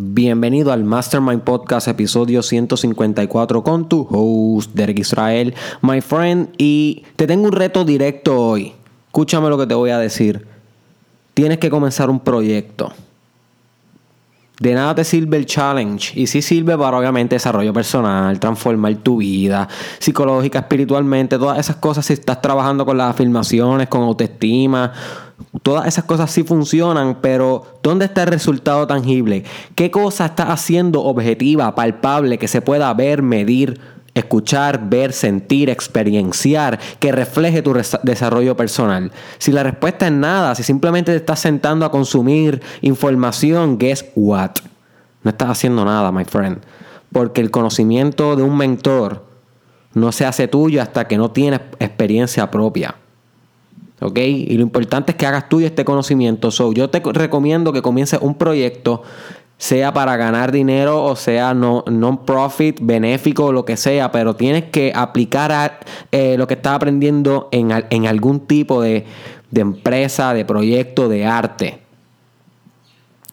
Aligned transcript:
Bienvenido 0.00 0.70
al 0.70 0.84
Mastermind 0.84 1.42
Podcast, 1.42 1.88
episodio 1.88 2.40
154 2.40 3.64
con 3.64 3.88
tu 3.88 4.06
host, 4.08 4.70
Derek 4.72 5.00
Israel, 5.00 5.52
my 5.82 6.00
friend. 6.00 6.50
Y 6.56 7.02
te 7.16 7.26
tengo 7.26 7.46
un 7.46 7.52
reto 7.52 7.84
directo 7.84 8.40
hoy. 8.40 8.74
Escúchame 9.08 9.48
lo 9.48 9.58
que 9.58 9.66
te 9.66 9.74
voy 9.74 9.90
a 9.90 9.98
decir. 9.98 10.46
Tienes 11.34 11.58
que 11.58 11.68
comenzar 11.68 12.10
un 12.10 12.20
proyecto. 12.20 12.92
De 14.60 14.72
nada 14.72 14.94
te 14.94 15.02
sirve 15.02 15.36
el 15.36 15.46
challenge. 15.46 16.12
Y 16.14 16.28
sí 16.28 16.42
sirve 16.42 16.78
para 16.78 16.96
obviamente 16.96 17.34
desarrollo 17.34 17.72
personal, 17.72 18.38
transformar 18.38 18.94
tu 18.98 19.16
vida, 19.16 19.66
psicológica, 19.98 20.60
espiritualmente, 20.60 21.38
todas 21.38 21.58
esas 21.58 21.74
cosas. 21.74 22.06
Si 22.06 22.12
estás 22.12 22.40
trabajando 22.40 22.86
con 22.86 22.96
las 22.96 23.10
afirmaciones, 23.10 23.88
con 23.88 24.02
autoestima, 24.02 24.92
Todas 25.62 25.86
esas 25.86 26.04
cosas 26.04 26.30
sí 26.30 26.42
funcionan, 26.42 27.18
pero 27.20 27.78
¿dónde 27.82 28.06
está 28.06 28.22
el 28.22 28.28
resultado 28.28 28.86
tangible? 28.86 29.44
¿Qué 29.74 29.90
cosa 29.90 30.26
estás 30.26 30.48
haciendo 30.48 31.02
objetiva, 31.02 31.74
palpable, 31.74 32.38
que 32.38 32.48
se 32.48 32.60
pueda 32.60 32.92
ver, 32.92 33.22
medir, 33.22 33.80
escuchar, 34.14 34.88
ver, 34.88 35.12
sentir, 35.12 35.70
experienciar, 35.70 36.80
que 36.98 37.12
refleje 37.12 37.62
tu 37.62 37.72
desarrollo 38.02 38.56
personal? 38.56 39.12
Si 39.38 39.52
la 39.52 39.62
respuesta 39.62 40.06
es 40.06 40.12
nada, 40.12 40.54
si 40.54 40.64
simplemente 40.64 41.12
te 41.12 41.18
estás 41.18 41.38
sentando 41.40 41.86
a 41.86 41.90
consumir 41.90 42.60
información, 42.80 43.78
guess 43.78 44.06
what? 44.16 44.50
No 45.22 45.30
estás 45.30 45.50
haciendo 45.50 45.84
nada, 45.84 46.10
my 46.10 46.24
friend. 46.24 46.58
Porque 47.12 47.40
el 47.40 47.50
conocimiento 47.50 48.34
de 48.34 48.42
un 48.42 48.56
mentor 48.56 49.24
no 49.94 50.12
se 50.12 50.26
hace 50.26 50.48
tuyo 50.48 50.82
hasta 50.82 51.06
que 51.06 51.16
no 51.16 51.30
tienes 51.30 51.60
experiencia 51.78 52.50
propia. 52.50 52.96
¿Ok? 54.00 54.18
Y 54.18 54.56
lo 54.56 54.62
importante 54.62 55.12
es 55.12 55.16
que 55.16 55.26
hagas 55.26 55.48
tuyo 55.48 55.66
este 55.66 55.84
conocimiento. 55.84 56.50
So, 56.50 56.72
yo 56.72 56.90
te 56.90 57.00
recomiendo 57.00 57.72
que 57.72 57.82
comiences 57.82 58.20
un 58.22 58.34
proyecto, 58.34 59.02
sea 59.58 59.92
para 59.92 60.16
ganar 60.16 60.52
dinero 60.52 61.02
o 61.02 61.16
sea 61.16 61.52
no, 61.52 61.82
non-profit, 61.90 62.78
benéfico 62.80 63.50
lo 63.50 63.64
que 63.64 63.76
sea, 63.76 64.12
pero 64.12 64.36
tienes 64.36 64.64
que 64.64 64.92
aplicar 64.94 65.80
eh, 66.12 66.36
lo 66.38 66.46
que 66.46 66.54
estás 66.54 66.74
aprendiendo 66.74 67.48
en, 67.50 67.72
en 67.90 68.06
algún 68.06 68.46
tipo 68.46 68.80
de, 68.80 69.04
de 69.50 69.60
empresa, 69.60 70.32
de 70.32 70.44
proyecto, 70.44 71.08
de 71.08 71.26
arte. 71.26 71.80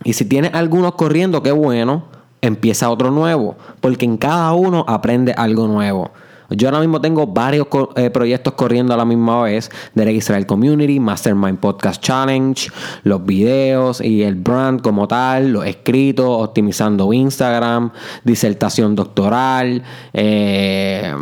Y 0.04 0.14
si 0.14 0.26
tienes 0.26 0.54
algunos 0.54 0.96
corriendo, 0.96 1.42
qué 1.44 1.52
bueno, 1.52 2.06
empieza 2.42 2.90
otro 2.90 3.12
nuevo, 3.12 3.56
porque 3.82 4.06
en 4.06 4.18
cada 4.18 4.54
uno 4.54 4.86
aprende 4.88 5.34
algo 5.34 5.68
nuevo. 5.68 6.12
Yo 6.50 6.68
ahora 6.68 6.80
mismo 6.80 7.02
tengo 7.02 7.28
varios 7.28 7.68
eh, 7.96 8.10
proyectos 8.10 8.54
corriendo 8.54 8.94
a 8.94 8.98
la 8.98 9.06
misma 9.06 9.44
vez. 9.44 9.72
de 9.94 10.14
Israel 10.14 10.46
Community, 10.46 11.00
Mastermind 11.00 11.60
Podcast 11.60 12.02
Challenge, 12.02 12.70
los 13.04 13.26
videos 13.26 14.02
y 14.02 14.24
el 14.24 14.36
brand 14.36 14.82
como 14.82 15.08
tal, 15.08 15.52
los 15.52 15.66
escritos, 15.66 16.26
optimizando 16.28 17.12
Instagram, 17.12 17.92
disertación 18.24 18.96
doctoral, 18.96 19.84
eh, 20.14 21.14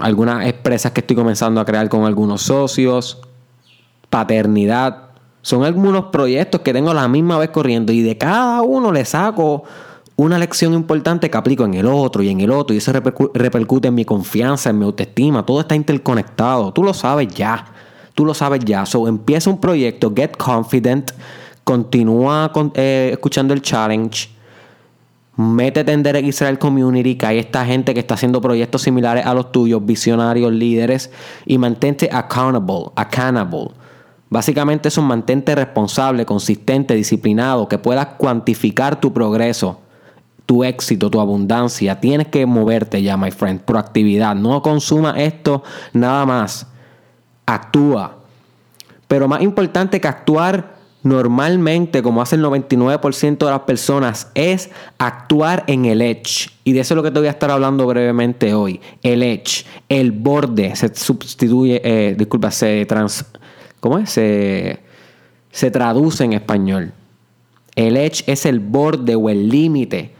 algunas 0.00 0.46
empresas 0.46 0.92
que 0.92 1.00
estoy 1.00 1.16
comenzando 1.16 1.60
a 1.60 1.64
crear 1.64 1.88
con 1.88 2.04
algunos 2.04 2.42
socios, 2.42 3.20
paternidad. 4.08 5.08
Son 5.42 5.64
algunos 5.64 6.06
proyectos 6.06 6.62
que 6.62 6.72
tengo 6.72 6.90
a 6.90 6.94
la 6.94 7.08
misma 7.08 7.38
vez 7.38 7.50
corriendo 7.50 7.92
y 7.92 8.02
de 8.02 8.18
cada 8.18 8.62
uno 8.62 8.92
le 8.92 9.04
saco 9.04 9.64
una 10.18 10.36
lección 10.36 10.74
importante 10.74 11.30
que 11.30 11.38
aplico 11.38 11.64
en 11.64 11.74
el 11.74 11.86
otro 11.86 12.24
y 12.24 12.28
en 12.28 12.40
el 12.40 12.50
otro 12.50 12.74
y 12.74 12.78
eso 12.78 12.92
repercute 12.92 13.86
en 13.86 13.94
mi 13.94 14.04
confianza, 14.04 14.70
en 14.70 14.78
mi 14.80 14.84
autoestima, 14.84 15.46
todo 15.46 15.60
está 15.60 15.76
interconectado, 15.76 16.72
tú 16.72 16.82
lo 16.82 16.92
sabes 16.92 17.28
ya, 17.28 17.66
tú 18.14 18.24
lo 18.24 18.34
sabes 18.34 18.64
ya, 18.64 18.84
so 18.84 19.06
empieza 19.06 19.48
un 19.48 19.60
proyecto, 19.60 20.12
get 20.14 20.36
confident, 20.36 21.12
continúa 21.62 22.50
eh, 22.74 23.10
escuchando 23.12 23.54
el 23.54 23.62
challenge, 23.62 24.28
métete 25.36 25.92
en 25.92 26.02
Derek 26.02 26.26
Israel 26.26 26.58
Community, 26.58 27.14
que 27.14 27.26
hay 27.26 27.38
esta 27.38 27.64
gente 27.64 27.94
que 27.94 28.00
está 28.00 28.14
haciendo 28.14 28.40
proyectos 28.40 28.82
similares 28.82 29.24
a 29.24 29.32
los 29.34 29.52
tuyos, 29.52 29.86
visionarios, 29.86 30.52
líderes, 30.52 31.12
y 31.46 31.58
mantente 31.58 32.10
accountable, 32.12 32.90
accountable. 32.96 33.68
Básicamente 34.30 34.88
eso, 34.88 35.00
mantente 35.00 35.54
responsable, 35.54 36.26
consistente, 36.26 36.94
disciplinado, 36.94 37.68
que 37.68 37.78
puedas 37.78 38.06
cuantificar 38.18 39.00
tu 39.00 39.12
progreso 39.12 39.78
tu 40.48 40.64
éxito, 40.64 41.10
tu 41.10 41.20
abundancia. 41.20 42.00
Tienes 42.00 42.28
que 42.28 42.46
moverte 42.46 43.02
ya, 43.02 43.18
my 43.18 43.30
friend. 43.30 43.60
Proactividad. 43.60 44.34
No 44.34 44.62
consuma 44.62 45.10
esto 45.22 45.62
nada 45.92 46.24
más. 46.24 46.66
Actúa. 47.44 48.16
Pero 49.06 49.28
más 49.28 49.42
importante 49.42 50.00
que 50.00 50.08
actuar 50.08 50.78
normalmente, 51.02 52.02
como 52.02 52.22
hace 52.22 52.36
el 52.36 52.44
99% 52.44 53.44
de 53.44 53.50
las 53.50 53.60
personas, 53.60 54.30
es 54.34 54.70
actuar 54.96 55.64
en 55.66 55.84
el 55.84 56.00
edge. 56.00 56.48
Y 56.64 56.72
de 56.72 56.80
eso 56.80 56.94
es 56.94 56.96
lo 56.96 57.02
que 57.02 57.10
te 57.10 57.18
voy 57.18 57.28
a 57.28 57.32
estar 57.32 57.50
hablando 57.50 57.86
brevemente 57.86 58.54
hoy. 58.54 58.80
El 59.02 59.22
edge, 59.22 59.66
el 59.90 60.12
borde, 60.12 60.74
se 60.76 60.94
sustituye, 60.94 61.82
eh, 61.84 62.14
disculpa, 62.16 62.50
se 62.50 62.86
trans... 62.86 63.22
¿Cómo 63.80 63.98
es? 63.98 64.08
Se, 64.08 64.80
se 65.50 65.70
traduce 65.70 66.24
en 66.24 66.32
español. 66.32 66.94
El 67.76 67.98
edge 67.98 68.24
es 68.26 68.46
el 68.46 68.60
borde 68.60 69.14
o 69.14 69.28
el 69.28 69.50
límite 69.50 70.16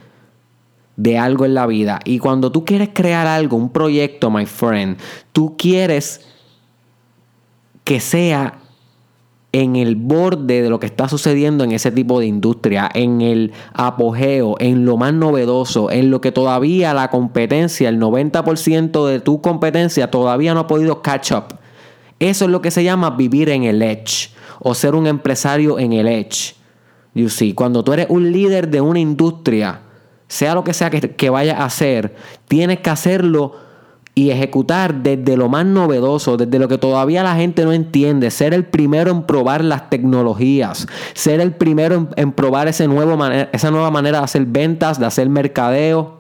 de 0.98 1.16
algo 1.16 1.46
en 1.46 1.54
la 1.54 1.66
vida. 1.66 2.00
Y 2.04 2.18
cuando 2.18 2.52
tú 2.52 2.64
quieres 2.64 2.90
crear 2.92 3.26
algo, 3.26 3.56
un 3.56 3.70
proyecto, 3.70 4.30
my 4.30 4.44
friend, 4.44 4.98
tú 5.32 5.56
quieres 5.56 6.26
que 7.84 8.00
sea 8.00 8.58
en 9.52 9.76
el 9.76 9.94
borde 9.94 10.60
de 10.60 10.68
lo 10.68 10.80
que 10.80 10.86
está 10.86 11.08
sucediendo 11.08 11.64
en 11.64 11.72
ese 11.72 11.92
tipo 11.92 12.18
de 12.18 12.26
industria, 12.26 12.90
en 12.92 13.20
el 13.22 13.52
apogeo, 13.72 14.56
en 14.58 14.84
lo 14.84 14.96
más 14.96 15.14
novedoso, 15.14 15.90
en 15.90 16.10
lo 16.10 16.20
que 16.20 16.32
todavía 16.32 16.92
la 16.92 17.08
competencia, 17.10 17.88
el 17.88 18.00
90% 18.00 19.06
de 19.06 19.20
tu 19.20 19.40
competencia 19.40 20.10
todavía 20.10 20.52
no 20.52 20.60
ha 20.60 20.66
podido 20.66 21.00
catch 21.00 21.32
up. 21.32 21.58
Eso 22.18 22.44
es 22.44 22.50
lo 22.50 22.60
que 22.60 22.72
se 22.72 22.82
llama 22.82 23.10
vivir 23.10 23.48
en 23.50 23.62
el 23.62 23.80
edge 23.82 24.30
o 24.58 24.74
ser 24.74 24.96
un 24.96 25.06
empresario 25.06 25.78
en 25.78 25.92
el 25.92 26.08
edge. 26.08 26.56
You 27.14 27.28
see, 27.28 27.54
cuando 27.54 27.84
tú 27.84 27.92
eres 27.92 28.06
un 28.10 28.32
líder 28.32 28.68
de 28.68 28.80
una 28.80 28.98
industria, 28.98 29.82
sea 30.28 30.54
lo 30.54 30.64
que 30.64 30.74
sea 30.74 30.90
que, 30.90 31.00
que 31.00 31.30
vayas 31.30 31.58
a 31.58 31.64
hacer, 31.64 32.14
tienes 32.46 32.80
que 32.80 32.90
hacerlo 32.90 33.68
y 34.18 34.32
ejecutar 34.32 34.96
desde 34.96 35.36
lo 35.36 35.48
más 35.48 35.64
novedoso, 35.64 36.36
desde 36.36 36.58
lo 36.58 36.66
que 36.66 36.76
todavía 36.76 37.22
la 37.22 37.36
gente 37.36 37.64
no 37.64 37.72
entiende, 37.72 38.32
ser 38.32 38.52
el 38.52 38.64
primero 38.64 39.12
en 39.12 39.22
probar 39.22 39.62
las 39.62 39.90
tecnologías, 39.90 40.88
ser 41.14 41.40
el 41.40 41.52
primero 41.52 42.08
en, 42.16 42.32
probar 42.32 42.66
ese 42.66 42.88
nuevo 42.88 43.16
esa 43.52 43.70
nueva 43.70 43.92
manera 43.92 44.18
de 44.18 44.24
hacer 44.24 44.44
ventas, 44.44 44.98
de 44.98 45.06
hacer 45.06 45.28
mercadeo, 45.28 46.18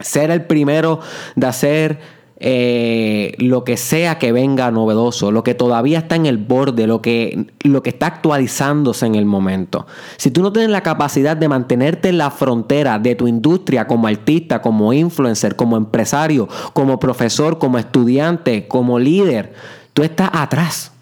ser 0.00 0.30
el 0.30 0.46
primero 0.46 1.00
de 1.34 1.46
hacer 1.46 2.00
eh, 2.38 3.34
lo 3.38 3.64
que 3.64 3.78
sea 3.78 4.18
que 4.18 4.30
venga 4.30 4.70
novedoso, 4.70 5.30
lo 5.30 5.42
que 5.42 5.54
todavía 5.54 5.98
está 5.98 6.16
en 6.16 6.26
el 6.26 6.36
borde, 6.36 6.86
lo 6.86 7.00
que, 7.00 7.46
lo 7.60 7.82
que 7.82 7.90
está 7.90 8.06
actualizándose 8.06 9.06
en 9.06 9.14
el 9.14 9.24
momento. 9.24 9.86
Si 10.18 10.30
tú 10.30 10.42
no 10.42 10.52
tienes 10.52 10.70
la 10.70 10.82
capacidad 10.82 11.36
de 11.36 11.48
mantenerte 11.48 12.10
en 12.10 12.18
la 12.18 12.30
frontera 12.30 12.98
de 12.98 13.14
tu 13.14 13.26
industria 13.26 13.86
como 13.86 14.06
artista, 14.06 14.60
como 14.60 14.92
influencer, 14.92 15.56
como 15.56 15.78
empresario, 15.78 16.46
como 16.74 17.00
profesor, 17.00 17.58
como 17.58 17.78
estudiante, 17.78 18.68
como 18.68 18.98
líder, 18.98 19.54
tú 19.94 20.02
estás 20.02 20.30
atrás. 20.32 20.92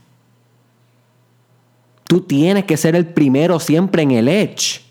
Tú 2.04 2.20
tienes 2.20 2.64
que 2.64 2.76
ser 2.76 2.94
el 2.94 3.06
primero 3.06 3.58
siempre 3.58 4.02
en 4.02 4.12
el 4.12 4.28
edge. 4.28 4.82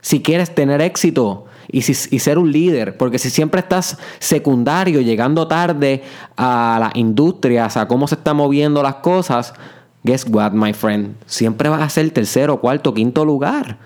Si 0.00 0.22
quieres 0.22 0.54
tener 0.54 0.80
éxito, 0.80 1.45
y, 1.70 1.82
ser 1.82 2.38
un 2.38 2.50
líder. 2.52 2.96
Porque 2.96 3.18
si 3.18 3.30
siempre 3.30 3.60
estás 3.60 3.98
secundario, 4.18 5.00
llegando 5.00 5.46
tarde 5.48 6.02
a 6.36 6.78
las 6.80 6.96
industrias, 6.96 7.76
a 7.76 7.88
cómo 7.88 8.06
se 8.08 8.14
están 8.16 8.36
moviendo 8.36 8.82
las 8.82 8.96
cosas, 8.96 9.54
guess 10.04 10.26
what, 10.28 10.52
my 10.52 10.72
friend? 10.72 11.16
Siempre 11.26 11.68
vas 11.68 11.82
a 11.82 11.88
ser 11.88 12.10
tercero, 12.10 12.60
cuarto, 12.60 12.94
quinto 12.94 13.24
lugar. 13.24 13.78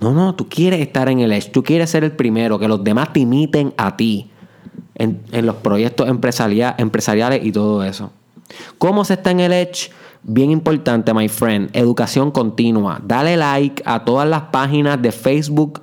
No, 0.00 0.12
no, 0.12 0.34
tú 0.34 0.48
quieres 0.48 0.80
estar 0.80 1.08
en 1.08 1.20
el 1.20 1.32
edge, 1.32 1.50
tú 1.50 1.62
quieres 1.62 1.90
ser 1.90 2.04
el 2.04 2.12
primero, 2.12 2.58
que 2.58 2.68
los 2.68 2.82
demás 2.84 3.12
te 3.12 3.20
imiten 3.20 3.72
a 3.76 3.96
ti 3.96 4.30
en, 4.96 5.22
en 5.32 5.46
los 5.46 5.56
proyectos 5.56 6.08
empresariales 6.08 7.44
y 7.44 7.52
todo 7.52 7.82
eso. 7.84 8.10
¿Cómo 8.78 9.04
se 9.04 9.14
está 9.14 9.30
en 9.30 9.40
el 9.40 9.52
edge? 9.52 9.90
Bien 10.22 10.50
importante, 10.50 11.12
my 11.14 11.28
friend, 11.28 11.70
educación 11.74 12.30
continua. 12.30 13.00
Dale 13.04 13.36
like 13.36 13.82
a 13.86 14.04
todas 14.04 14.28
las 14.28 14.42
páginas 14.44 15.00
de 15.00 15.12
Facebook 15.12 15.82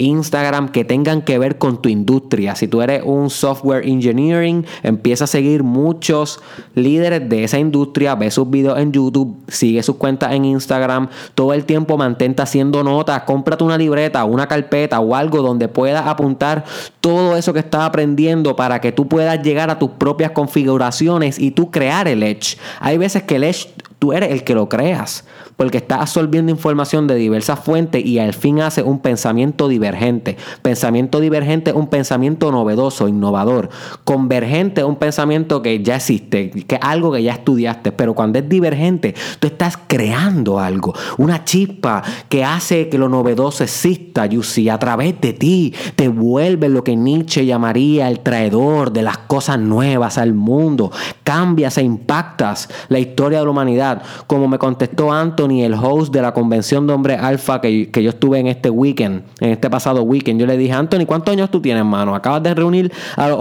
Instagram 0.00 0.70
que 0.70 0.84
tengan 0.84 1.22
que 1.22 1.38
ver 1.38 1.58
con 1.58 1.80
tu 1.80 1.88
industria. 1.88 2.54
Si 2.54 2.66
tú 2.66 2.82
eres 2.82 3.02
un 3.04 3.30
software 3.30 3.86
engineering, 3.86 4.64
empieza 4.82 5.24
a 5.24 5.26
seguir 5.26 5.62
muchos 5.62 6.40
líderes 6.74 7.28
de 7.28 7.44
esa 7.44 7.58
industria, 7.58 8.14
ve 8.14 8.30
sus 8.30 8.48
videos 8.50 8.78
en 8.78 8.92
YouTube, 8.92 9.36
sigue 9.48 9.82
sus 9.82 9.96
cuentas 9.96 10.32
en 10.32 10.44
Instagram, 10.44 11.08
todo 11.34 11.52
el 11.52 11.64
tiempo 11.64 11.96
mantente 11.96 12.42
haciendo 12.42 12.82
notas, 12.82 13.22
cómprate 13.22 13.62
una 13.64 13.78
libreta, 13.78 14.24
una 14.24 14.46
carpeta 14.46 15.00
o 15.00 15.14
algo 15.14 15.42
donde 15.42 15.68
puedas 15.68 16.06
apuntar 16.06 16.64
todo 17.00 17.36
eso 17.36 17.52
que 17.52 17.60
estás 17.60 17.82
aprendiendo 17.82 18.56
para 18.56 18.80
que 18.80 18.92
tú 18.92 19.06
puedas 19.08 19.42
llegar 19.42 19.70
a 19.70 19.78
tus 19.78 19.90
propias 19.90 20.30
configuraciones 20.32 21.38
y 21.38 21.50
tú 21.50 21.70
crear 21.70 22.08
el 22.08 22.22
Edge. 22.22 22.56
Hay 22.80 22.98
veces 22.98 23.22
que 23.24 23.36
el 23.36 23.44
Edge 23.44 23.68
tú 24.00 24.12
eres 24.12 24.32
el 24.32 24.42
que 24.42 24.54
lo 24.56 24.68
creas. 24.68 25.24
porque 25.56 25.76
estás 25.76 26.00
absorbiendo 26.00 26.50
información 26.50 27.06
de 27.06 27.16
diversas 27.16 27.60
fuentes 27.60 28.02
y 28.02 28.18
al 28.18 28.32
fin 28.32 28.62
hace 28.62 28.82
un 28.82 29.00
pensamiento 29.00 29.68
divergente. 29.68 30.38
Pensamiento 30.62 31.20
divergente, 31.20 31.74
un 31.74 31.88
pensamiento 31.88 32.50
novedoso, 32.50 33.08
innovador. 33.08 33.68
Convergente, 34.04 34.84
un 34.84 34.96
pensamiento 34.96 35.60
que 35.60 35.82
ya 35.82 35.96
existe, 35.96 36.48
que 36.48 36.76
es 36.76 36.80
algo 36.80 37.12
que 37.12 37.22
ya 37.22 37.32
estudiaste, 37.32 37.92
pero 37.92 38.14
cuando 38.14 38.38
es 38.38 38.48
divergente, 38.48 39.14
tú 39.38 39.48
estás 39.48 39.78
creando 39.86 40.58
algo, 40.58 40.94
una 41.18 41.44
chispa 41.44 42.02
que 42.30 42.42
hace 42.42 42.88
que 42.88 42.96
lo 42.96 43.10
novedoso 43.10 43.62
exista, 43.62 44.24
Yusi, 44.24 44.70
a 44.70 44.78
través 44.78 45.20
de 45.20 45.34
ti 45.34 45.74
te 45.94 46.08
vuelve 46.08 46.70
lo 46.70 46.82
que 46.82 46.96
Nietzsche 46.96 47.44
llamaría 47.44 48.08
el 48.08 48.20
traidor 48.20 48.92
de 48.92 49.02
las 49.02 49.18
cosas 49.18 49.58
nuevas 49.58 50.16
al 50.16 50.32
mundo. 50.32 50.90
Cambias 51.22 51.76
e 51.76 51.82
impactas 51.82 52.70
la 52.88 52.98
historia 52.98 53.40
de 53.40 53.44
la 53.44 53.50
humanidad, 53.50 53.89
como 54.26 54.48
me 54.48 54.58
contestó 54.58 55.12
Anthony, 55.12 55.62
el 55.62 55.74
host 55.74 56.12
de 56.12 56.22
la 56.22 56.32
convención 56.32 56.86
de 56.86 56.92
hombres 56.92 57.20
alfa 57.20 57.60
que, 57.60 57.90
yo 57.92 58.10
estuve 58.10 58.38
en 58.38 58.46
este 58.46 58.70
weekend, 58.70 59.24
en 59.40 59.50
este 59.50 59.70
pasado 59.70 60.02
weekend. 60.02 60.40
Yo 60.40 60.46
le 60.46 60.56
dije, 60.56 60.72
Anthony, 60.72 61.06
¿cuántos 61.06 61.32
años 61.32 61.50
tú 61.50 61.60
tienes, 61.60 61.80
hermano? 61.80 62.14
Acabas 62.14 62.42
de 62.42 62.54
reunir 62.54 62.92
a 63.16 63.28
los, 63.28 63.38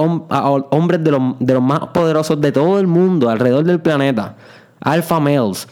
hombres 0.71 1.03
de 1.03 1.11
los, 1.11 1.21
de 1.39 1.53
los 1.53 1.63
más 1.63 1.79
poderosos 1.93 2.39
de 2.41 2.51
todo 2.51 2.79
el 2.79 2.87
mundo, 2.87 3.29
alrededor 3.29 3.63
del 3.63 3.79
planeta. 3.79 4.35
Alpha 4.81 5.19
males. 5.19 5.67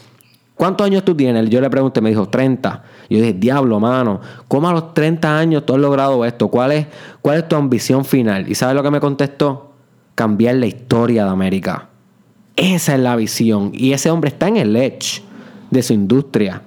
¿Cuántos 0.57 0.87
años 0.87 1.05
tú 1.05 1.15
tienes? 1.15 1.49
Yo 1.49 1.61
le 1.61 1.69
pregunté, 1.69 2.01
me 2.01 2.09
dijo 2.09 2.27
30. 2.27 2.83
Yo 3.09 3.19
dije, 3.19 3.33
diablo, 3.33 3.79
mano, 3.79 4.19
¿cómo 4.47 4.67
a 4.67 4.73
los 4.73 4.93
30 4.95 5.37
años 5.37 5.65
tú 5.65 5.75
has 5.75 5.79
logrado 5.79 6.25
esto? 6.25 6.47
¿Cuál 6.47 6.71
es, 6.71 6.87
cuál 7.21 7.37
es 7.37 7.47
tu 7.47 7.55
ambición 7.55 8.03
final? 8.03 8.49
¿Y 8.49 8.55
sabes 8.55 8.75
lo 8.75 8.81
que 8.81 8.89
me 8.89 8.99
contestó? 8.99 9.71
Cambiar 10.15 10.55
la 10.55 10.65
historia 10.65 11.25
de 11.25 11.29
América. 11.29 11.89
Esa 12.57 12.95
es 12.95 12.99
la 12.99 13.15
visión. 13.15 13.71
Y 13.73 13.93
ese 13.93 14.09
hombre 14.09 14.29
está 14.29 14.47
en 14.47 14.57
el 14.57 14.75
edge 14.75 15.21
de 15.71 15.83
su 15.83 15.93
industria. 15.93 16.61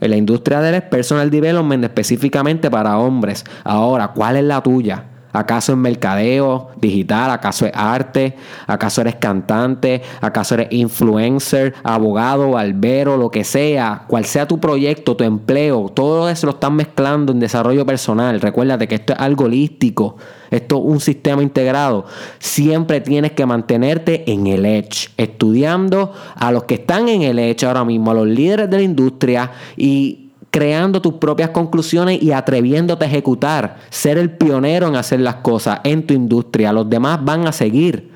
En 0.00 0.10
la 0.10 0.16
industria 0.16 0.60
del 0.60 0.80
personal 0.84 1.28
development 1.28 1.84
específicamente 1.84 2.70
para 2.70 2.98
hombres. 2.98 3.44
Ahora, 3.64 4.08
¿cuál 4.08 4.36
es 4.36 4.44
la 4.44 4.62
tuya? 4.62 5.04
¿Acaso 5.32 5.72
es 5.72 5.78
mercadeo 5.78 6.70
digital? 6.80 7.30
¿Acaso 7.30 7.66
es 7.66 7.72
arte? 7.74 8.36
¿Acaso 8.66 9.02
eres 9.02 9.16
cantante? 9.16 10.02
¿Acaso 10.20 10.54
eres 10.54 10.68
influencer, 10.70 11.74
abogado, 11.82 12.52
barbero, 12.52 13.16
lo 13.16 13.30
que 13.30 13.44
sea? 13.44 14.04
Cual 14.06 14.24
sea 14.24 14.48
tu 14.48 14.58
proyecto, 14.58 15.16
tu 15.16 15.24
empleo, 15.24 15.90
todo 15.94 16.28
eso 16.28 16.46
lo 16.46 16.52
están 16.52 16.74
mezclando 16.74 17.32
en 17.32 17.40
desarrollo 17.40 17.84
personal. 17.84 18.40
Recuérdate 18.40 18.88
que 18.88 18.94
esto 18.94 19.12
es 19.12 19.18
algo 19.18 19.44
holístico, 19.44 20.16
esto 20.50 20.78
es 20.78 20.82
un 20.84 21.00
sistema 21.00 21.42
integrado. 21.42 22.06
Siempre 22.38 23.00
tienes 23.00 23.32
que 23.32 23.44
mantenerte 23.46 24.30
en 24.30 24.46
el 24.46 24.64
edge, 24.64 25.10
estudiando 25.16 26.12
a 26.34 26.50
los 26.52 26.64
que 26.64 26.74
están 26.74 27.08
en 27.08 27.22
el 27.22 27.38
edge 27.38 27.64
ahora 27.64 27.84
mismo, 27.84 28.10
a 28.10 28.14
los 28.14 28.26
líderes 28.26 28.70
de 28.70 28.76
la 28.76 28.82
industria 28.82 29.50
y 29.76 30.27
creando 30.50 31.02
tus 31.02 31.14
propias 31.14 31.50
conclusiones 31.50 32.22
y 32.22 32.32
atreviéndote 32.32 33.04
a 33.04 33.08
ejecutar, 33.08 33.76
ser 33.90 34.18
el 34.18 34.30
pionero 34.30 34.88
en 34.88 34.96
hacer 34.96 35.20
las 35.20 35.36
cosas 35.36 35.80
en 35.84 36.06
tu 36.06 36.14
industria. 36.14 36.72
Los 36.72 36.88
demás 36.88 37.24
van 37.24 37.46
a 37.46 37.52
seguir 37.52 38.10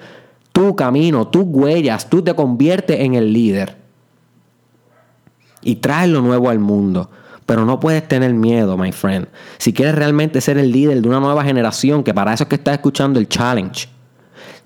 tu 0.53 0.77
camino, 0.77 1.29
tus 1.29 1.45
huellas, 1.47 2.09
tú 2.09 2.23
te 2.23 2.35
conviertes 2.35 3.01
en 3.01 3.15
el 3.15 3.33
líder. 3.33 3.77
Y 5.63 5.77
traes 5.77 6.11
lo 6.11 6.23
nuevo 6.23 6.51
al 6.51 6.59
mundo. 6.59 7.11
Pero 7.47 7.65
no 7.65 7.81
puedes 7.81 8.07
tener 8.07 8.33
miedo, 8.35 8.77
my 8.77 8.93
friend. 8.93 9.27
Si 9.59 9.73
quieres 9.73 9.95
realmente 9.95 10.41
ser 10.41 10.59
el 10.59 10.71
líder 10.71 11.03
de 11.03 11.09
una 11.09 11.21
nueva 11.21 11.45
generación, 11.45 12.03
que 12.03 12.15
para 12.15 12.33
eso 12.33 12.45
es 12.45 12.49
que 12.49 12.57
estás 12.57 12.75
escuchando 12.75 13.19
el 13.19 13.29
challenge 13.29 13.89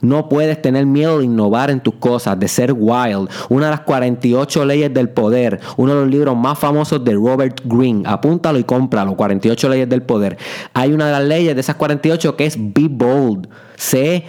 no 0.09 0.29
puedes 0.29 0.61
tener 0.63 0.87
miedo 0.87 1.19
de 1.19 1.25
innovar 1.25 1.71
en 1.71 1.81
tus 1.81 1.95
cosas, 1.95 2.39
de 2.39 2.49
ser 2.49 2.73
wild. 2.73 3.29
Una 3.49 3.67
de 3.67 3.71
las 3.73 3.81
48 3.81 4.65
leyes 4.65 4.93
del 4.93 5.11
poder, 5.11 5.61
uno 5.77 5.95
de 5.95 6.01
los 6.03 6.11
libros 6.11 6.37
más 6.37 6.59
famosos 6.59 7.05
de 7.05 7.15
Robert 7.15 7.61
Greene. 7.65 8.03
Apúntalo 8.07 8.59
y 8.59 8.65
cómpralo, 8.65 9.17
48 9.17 9.69
leyes 9.69 9.89
del 9.89 10.03
poder. 10.03 10.39
Hay 10.75 10.93
una 10.93 11.07
de 11.07 11.13
las 11.13 11.25
leyes 11.25 11.55
de 11.55 11.61
esas 11.61 11.77
48 11.77 12.37
que 12.37 12.47
es 12.47 12.57
be 12.59 12.89
bold. 12.89 13.49
Sé 13.77 14.25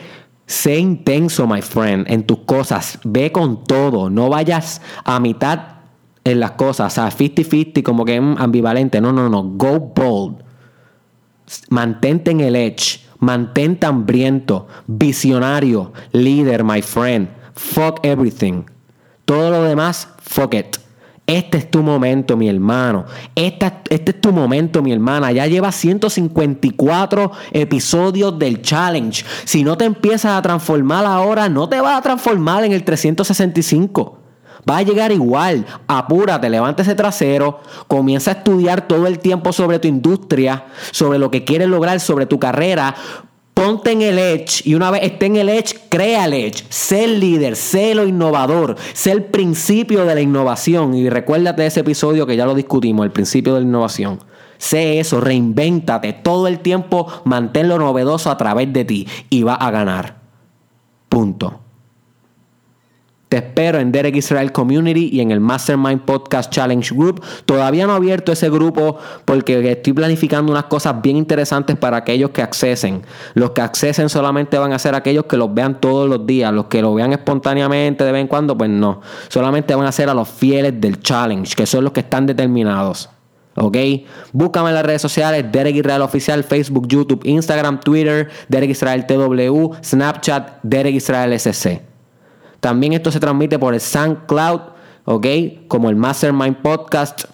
Sé 0.48 0.80
intenso, 0.80 1.46
my 1.46 1.62
friend, 1.62 2.10
en 2.10 2.24
tus 2.24 2.40
cosas. 2.40 3.00
Ve 3.04 3.34
con 3.34 3.66
todo. 3.66 4.10
No 4.10 4.30
vayas 4.30 4.82
a 5.04 5.20
mitad 5.20 5.60
en 6.24 6.40
las 6.40 6.52
cosas. 6.52 6.94
O 6.94 6.96
sea, 6.96 7.12
50-50, 7.12 7.84
como 7.84 8.06
que 8.06 8.16
ambivalente. 8.16 9.02
No, 9.02 9.12
no, 9.12 9.28
no. 9.28 9.44
Go 9.44 9.92
bold. 9.94 10.38
Mantente 11.70 12.32
en 12.32 12.40
el 12.40 12.56
edge. 12.56 13.07
Mantente 13.20 13.86
hambriento, 13.86 14.68
visionario, 14.88 15.94
líder, 16.12 16.64
my 16.64 16.82
friend. 16.82 17.30
Fuck 17.54 18.00
everything. 18.04 18.64
Todo 19.26 19.50
lo 19.50 19.64
demás, 19.64 20.08
fuck 20.22 20.54
it. 20.54 20.78
Este 21.28 21.58
es 21.58 21.70
tu 21.70 21.84
momento, 21.84 22.38
mi 22.38 22.48
hermano. 22.48 23.06
Este, 23.36 23.70
este, 23.90 24.12
es 24.12 24.22
tu 24.22 24.32
momento, 24.32 24.82
mi 24.82 24.94
hermana. 24.94 25.34
Ya 25.34 25.46
llevas 25.46 25.76
154 25.76 27.32
episodios 27.52 28.40
del 28.40 28.62
challenge. 28.62 29.26
Si 29.44 29.66
no 29.66 29.78
te 29.78 29.84
empiezas 29.84 30.38
a 30.38 30.42
transformar 30.42 31.06
ahora, 31.06 31.50
no 31.50 31.68
te 31.68 31.82
vas 31.82 31.98
a 31.98 32.02
transformar 32.02 32.64
en 32.64 32.72
el 32.72 32.86
365. 32.86 34.27
Va 34.70 34.78
a 34.78 34.82
llegar 34.82 35.12
igual. 35.12 35.66
Apúrate, 35.88 36.50
levanta 36.50 36.82
ese 36.82 36.96
trasero, 36.96 37.62
comienza 37.88 38.32
a 38.32 38.34
estudiar 38.36 38.88
todo 38.88 39.08
el 39.08 39.20
tiempo 39.20 39.54
sobre 39.54 39.80
tu 39.80 39.88
industria, 39.88 40.66
sobre 40.92 41.20
lo 41.20 41.32
que 41.32 41.44
quieres 41.44 41.68
lograr, 41.68 42.00
sobre 42.00 42.26
tu 42.26 42.40
carrera. 42.40 42.96
Ponte 43.54 43.92
en 43.92 44.04
el 44.04 44.20
edge 44.20 44.62
y 44.66 44.76
una 44.76 44.92
vez 44.92 45.04
esté 45.04 45.26
en 45.26 45.38
el 45.38 45.50
edge, 45.50 45.76
crea 45.90 46.26
el 46.26 46.34
edge. 46.34 46.66
Sé 46.70 47.06
el 47.06 47.20
líder, 47.20 47.56
sé 47.56 47.96
lo 47.96 48.06
innovador, 48.06 48.76
sé 48.94 49.12
el 49.12 49.24
principio 49.24 50.06
de 50.06 50.14
la 50.14 50.22
innovación. 50.22 50.94
Y 50.94 51.10
recuérdate 51.10 51.66
ese 51.66 51.80
episodio 51.80 52.28
que 52.28 52.36
ya 52.36 52.46
lo 52.46 52.54
discutimos, 52.54 53.06
el 53.06 53.12
principio 53.12 53.54
de 53.56 53.62
la 53.62 53.66
innovación. 53.66 54.20
Sé 54.58 55.00
eso, 55.00 55.22
reinvéntate 55.22 56.14
todo 56.14 56.48
el 56.48 56.60
tiempo, 56.60 57.08
manténlo 57.24 57.78
novedoso 57.78 58.30
a 58.30 58.38
través 58.38 58.72
de 58.74 58.86
ti 58.86 59.08
y 59.30 59.44
va 59.44 59.56
a 59.56 59.72
ganar. 59.72 60.18
Punto. 61.10 61.67
Te 63.30 63.38
espero 63.38 63.80
en 63.80 63.92
Derek 63.92 64.16
Israel 64.16 64.54
Community 64.54 65.10
y 65.12 65.20
en 65.20 65.32
el 65.32 65.42
Mastermind 65.42 66.02
Podcast 66.04 66.50
Challenge 66.50 66.96
Group. 66.96 67.22
Todavía 67.46 67.86
no 67.86 67.92
he 67.92 67.96
abierto 67.98 68.32
ese 68.32 68.50
grupo 68.50 68.98
porque 69.26 69.70
estoy 69.70 69.92
planificando 69.92 70.50
unas 70.50 70.64
cosas 70.66 71.02
bien 71.02 71.18
interesantes 71.18 71.76
para 71.76 71.98
aquellos 71.98 72.30
que 72.30 72.42
accesen. 72.42 73.02
Los 73.34 73.52
que 73.52 73.60
accesen 73.60 74.08
solamente 74.08 74.58
van 74.58 74.72
a 74.72 74.80
ser 74.80 74.96
aquellos 74.96 75.26
que 75.26 75.36
los 75.36 75.54
vean 75.54 75.82
todos 75.82 76.10
los 76.10 76.26
días. 76.26 76.54
Los 76.54 76.68
que 76.68 76.82
lo 76.82 76.94
vean 76.94 77.12
espontáneamente 77.12 78.06
de 78.06 78.14
vez 78.14 78.22
en 78.22 78.28
cuando, 78.28 78.58
pues 78.58 78.70
no. 78.70 79.02
Solamente 79.28 79.76
van 79.76 79.88
a 79.88 79.92
ser 79.92 80.08
a 80.08 80.14
los 80.14 80.30
fieles 80.30 80.80
del 80.80 81.02
challenge, 81.02 81.54
que 81.54 81.66
son 81.66 81.84
los 81.84 81.92
que 81.92 82.00
están 82.00 82.28
determinados. 82.28 83.10
¿ok? 83.56 83.78
Búscame 84.32 84.70
en 84.70 84.76
las 84.76 84.86
redes 84.86 85.02
sociales, 85.02 85.46
Derek 85.52 85.76
Israel 85.76 86.02
Oficial, 86.02 86.46
Facebook, 86.46 86.88
YouTube, 86.88 87.26
Instagram, 87.26 87.82
Twitter, 87.82 88.30
Derek 88.48 88.70
Israel 88.70 89.06
TW, 89.06 89.74
Snapchat, 89.84 90.60
Derek 90.64 90.96
Israel 90.96 91.38
SC. 91.38 91.97
También 92.60 92.94
esto 92.94 93.12
se 93.12 93.20
transmite 93.20 93.60
por 93.60 93.74
el 93.74 93.82
SoundCloud, 93.82 94.62
¿ok? 95.06 95.28
Como 95.68 95.90
el 95.90 95.96
Mastermind 95.96 96.58
Podcast. 96.58 97.26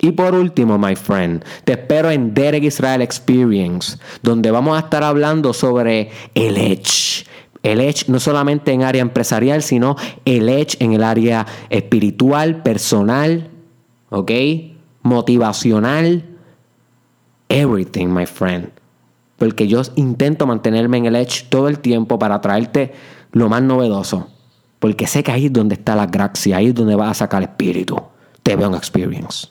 Y 0.00 0.12
por 0.12 0.34
último, 0.34 0.78
my 0.78 0.96
friend, 0.96 1.44
te 1.64 1.72
espero 1.72 2.10
en 2.10 2.34
Derek 2.34 2.64
Israel 2.64 3.02
Experience, 3.02 3.98
donde 4.22 4.50
vamos 4.50 4.76
a 4.76 4.80
estar 4.80 5.04
hablando 5.04 5.52
sobre 5.52 6.10
el 6.34 6.56
Edge. 6.56 7.24
El 7.62 7.80
Edge 7.80 8.06
no 8.08 8.18
solamente 8.18 8.72
en 8.72 8.82
área 8.82 9.00
empresarial, 9.02 9.62
sino 9.62 9.96
el 10.24 10.48
Edge 10.48 10.76
en 10.80 10.92
el 10.92 11.04
área 11.04 11.46
espiritual, 11.70 12.62
personal, 12.62 13.50
¿ok? 14.10 14.30
Motivacional. 15.02 16.24
Everything, 17.48 18.08
my 18.08 18.26
friend. 18.26 18.70
Porque 19.36 19.68
yo 19.68 19.82
intento 19.94 20.46
mantenerme 20.46 20.98
en 20.98 21.06
el 21.06 21.16
Edge 21.16 21.46
todo 21.48 21.68
el 21.68 21.78
tiempo 21.78 22.18
para 22.18 22.40
traerte 22.40 22.92
lo 23.32 23.48
más 23.48 23.62
novedoso. 23.62 24.28
Porque 24.78 25.06
sé 25.06 25.22
que 25.22 25.32
ahí 25.32 25.46
es 25.46 25.52
donde 25.52 25.74
está 25.74 25.94
la 25.94 26.06
gracia, 26.06 26.56
ahí 26.56 26.68
es 26.68 26.74
donde 26.74 26.94
vas 26.94 27.10
a 27.10 27.14
sacar 27.14 27.42
espíritu. 27.42 28.00
Te 28.42 28.56
veo 28.56 28.68
en 28.68 28.74
Experience. 28.74 29.48